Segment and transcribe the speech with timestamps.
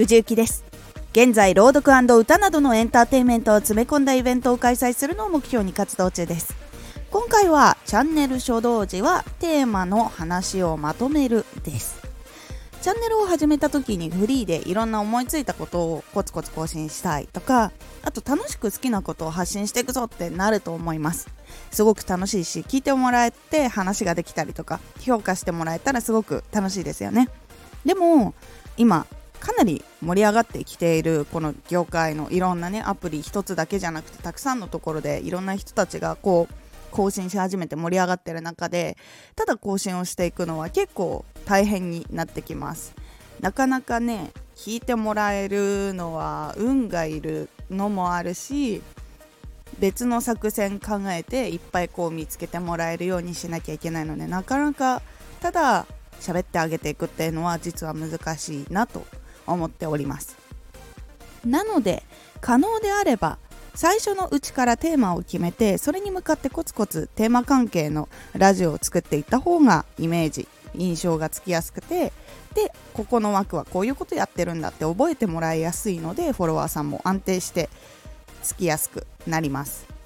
[0.00, 0.64] 藤幸です。
[1.12, 6.56] 現在朗読歌などのエンターテインメントを詰め込んだイベントを開催するのを目標に活動中です。
[7.10, 12.00] 今回はチャンネル初動時はテーマの話をまとめるです。
[12.80, 17.70] チャンネルを始めた時にフリーでいろんな思いついたことをコツコツ更新したいとか
[18.02, 21.28] あと楽しく好きなことを発信していくぞってなると思います。
[21.70, 27.28] すごく楽しいし聞いてもらえて話ができたりとか評価してもらえたらすごく楽しいですよね。
[27.84, 28.32] でも
[28.78, 29.06] 今
[29.40, 36.54] かなり盛り上がってきているこの業界のいろんなねアプリ一つだけじゃなくてたくさんのところでいろんな人たちがこう
[36.90, 38.96] 更新し始めて盛り上がってる中で
[39.36, 42.94] ただ更新をしていくのは結構大変になってきます。
[43.40, 48.82] なかなかね聞いてもらえるのは運がいるのもあるし
[49.78, 55.00] 別の作戦考えていっぱいこう見つけてもらえるようにしなきゃいけないのでなかなか
[55.40, 55.86] ただ
[56.20, 59.06] 喋ってあげていくっていうのは実は難しいなと
[59.52, 60.36] 思っております。
[61.44, 62.02] なので
[62.40, 63.38] 可能であれば
[63.74, 72.12] 最初のうちからテーマを決めてそれに向かってコツコツテーマ関係のラジオを作っていった方がイメージ印象がつきやすくて
[72.54, 77.68] でここの枠はこういうことやってるんだって覚えてもらいやすいのでフォロワーさんも安定して
[78.42, 79.99] つきやすくなります。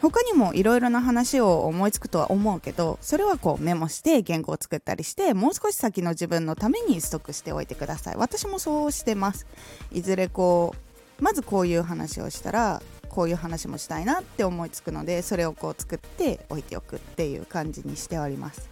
[0.00, 8.16] 他にもいろいろな話を思いつくとは思うけどそれはこうメモして原稿を作ったりしてもう少し先の自分のためにストックしておいてください。
[8.16, 9.46] 私もそうしてます。
[9.92, 10.74] いずれこ
[11.20, 18.68] うまずこういう話をしたらこういう話もしたいなって思いつくのでそれをこう作って置いておくっていう感じにしております。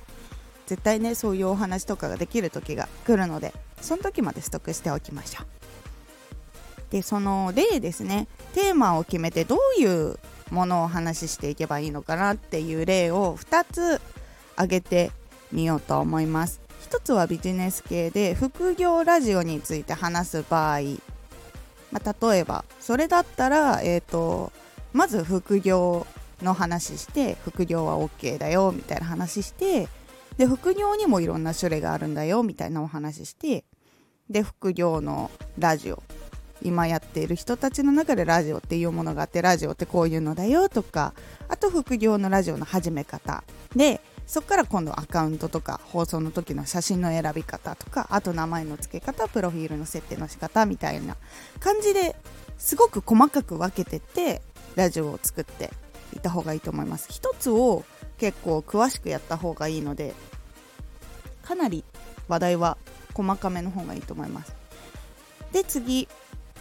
[0.67, 5.47] 絶対ねそういうお話とかができる時が来るのでその時までストックしておきましょう。
[6.91, 8.29] でその例ですね。
[8.55, 10.19] テーマを決めてどういう
[10.51, 14.01] ものを話していけばいいのかなっていう例を2つ
[14.55, 15.11] 挙げて
[15.53, 16.61] みようと思います。
[16.91, 20.81] 1つはビジネス系で副業ラジオについて話す場合、
[21.91, 24.53] まあ、例えばそれだったら、えーと、
[24.93, 26.07] まず副業
[26.43, 29.89] の話して副業は OK だよみたいな話して
[30.37, 33.65] で副業にもいろんな種類があるんだよみたいなお話して
[34.29, 36.03] で副業のラジオ
[36.63, 41.15] 今やっている人たちの中でラジオっていうものがあってラジオってこういうのだよとか
[41.49, 43.45] あと副業のラジオの始め方。
[43.75, 51.17] でそこから今度アカウントとか放送の時の写真の選び方とかあと名前の付け方プロフィールの設定の仕方みたいな
[51.61, 52.17] 感じで
[52.59, 54.43] すごく細かく分けてって
[54.75, 55.71] ラジオを作って
[56.13, 57.07] いた方がいいと思います。
[57.11, 57.85] 一つを
[58.19, 60.15] 結構詳しくやった方がいいので
[61.43, 61.85] かなり
[62.27, 62.79] 話題は
[63.15, 64.57] 細かめの方がいいと思います。
[65.53, 66.09] で次。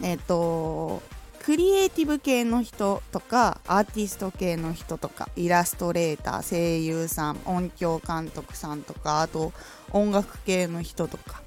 [0.02, 1.02] えっ、ー、と
[1.46, 9.52] クリエイティブ系の人とかアーティスト系の人とかイラストレーター声優さん音響監督さんとかあと
[9.92, 11.42] 音楽系の人とか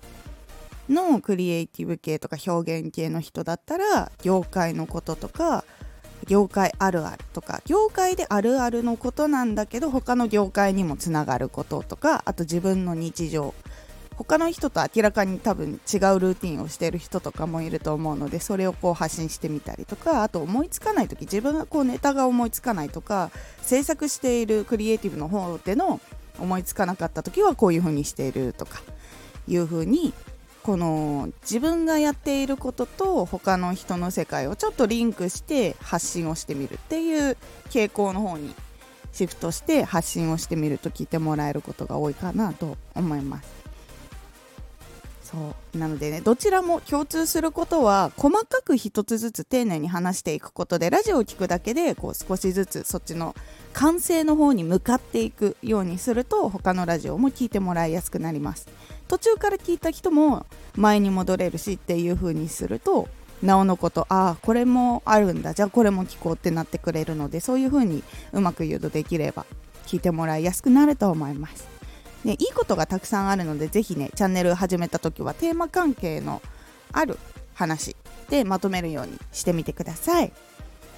[0.88, 5.66] のクリエイティブ系とか表現系の人だったら業界のこととか
[6.28, 13.54] 業界あるあるとか業界であるあるのことなんだけど他の業界にもつながることとかあと自分の日常
[14.20, 23.32] 他の人と明らかに多分違うルーティンをしてる人とかもいると思うのでそれをこう発信してみたりとかあと思いつかない時自分がこうネタが思いつかないとか
[23.62, 26.02] 制作しているクリエイティブの方での
[26.38, 28.82] 思いつかなかった時はこういう風にしているとか
[29.48, 30.14] いう風に
[30.64, 37.38] この自分がやっていることと他の人の世界をちょっとリンクして発信をしてみるっていう
[37.70, 38.54] 傾向の方に
[39.14, 43.69] シフトして発信をしてみると聞いてもらえることが多いかなと思います。
[45.32, 45.78] そう。
[45.78, 53.36] なのでねどちらも共通することは細かく一つずつ丁寧に話していくことでラジオを聴くだけでこう少しずつそっちの
[53.74, 58.68] 完成の方に向かっていくようにすると他のラジオも聞いてもらいやすくなります。
[59.08, 60.46] 途中から聞いた人も
[60.76, 63.08] 前に戻れるしっていう風にすると
[63.44, 65.54] なおのことああこれもあるんだ。
[65.54, 68.04] じゃあこれも聞こうってなってくれるのでそういう風に
[68.34, 69.46] うまく誘導できれば
[69.86, 71.79] 聞いてもらいやすくなると思います。
[72.24, 76.42] ね、いいことがたくさんあるのでぜひねチャンネル始めた時はテーマ関係の
[76.92, 77.18] ある
[77.54, 77.96] 話
[78.30, 80.32] でまとめるようにしてみてください。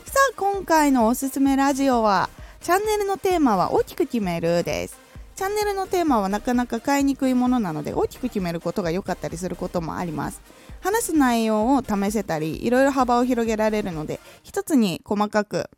[0.05, 2.29] さあ今回のおすすめラジオは
[2.59, 4.97] チャンネルのテーマは大きく決めるです。
[5.35, 10.41] チャンネルのテーマはなかなか買いにくいものなので大きく決めることが良かったりすることもあります。
[10.81, 15.69] 話す内容を試せたりいろいろ幅を広げられるので一つに細かく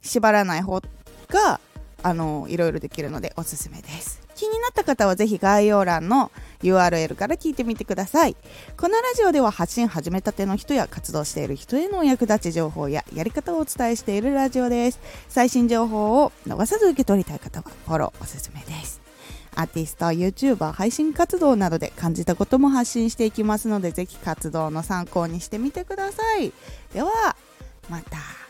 [0.00, 0.80] 縛らない方
[1.28, 1.60] が
[2.02, 4.27] あのいろいろできるのでおすすめです。
[4.38, 6.30] 気になった方はぜひ概要欄の
[6.62, 8.36] URL から聞いてみてください。
[8.76, 15.00] このラジオでは発信始めたての人や活動している人へのお役立ち情報ややり方をお伝えしているラジオです。
[15.28, 19.00] 最新情報を逃さず受け取りたい方はフォローおすすめです。
[19.56, 26.52] アーティスト YouTuber 配信活動などで感じたことも発信していきますのでぜひ活動の参考にしてみてください。
[26.94, 27.36] では
[27.90, 28.47] また。